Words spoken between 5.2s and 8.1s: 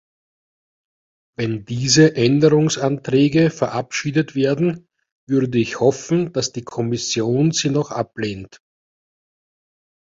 würde ich hoffen, dass die Kommission sie noch